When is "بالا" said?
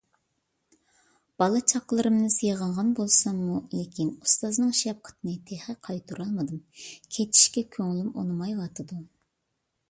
1.41-1.59